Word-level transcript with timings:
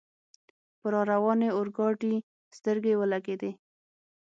پر 0.79 0.91
را 0.93 1.01
روانې 1.11 1.49
اورګاډي 1.55 2.15
سترګې 2.57 2.93
ولګېدې. 2.99 3.51